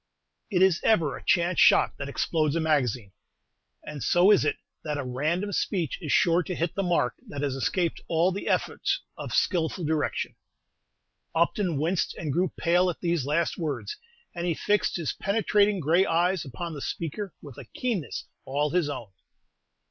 [0.49, 3.11] It is ever a chance shot that explodes a magazine,
[3.83, 7.43] and so is it that a random speech is sure to hit the mark that
[7.43, 10.35] has escaped all the efforts of skilful direction.
[11.35, 13.95] Upton winced and grew pale at these last words,
[14.33, 18.89] and he fixed his penetrating gray eyes upon the speaker with a keenness all his
[18.89, 19.11] own.